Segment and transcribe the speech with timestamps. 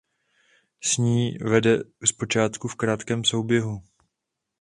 [0.83, 3.83] S ní vede z počátku v krátkém souběhu.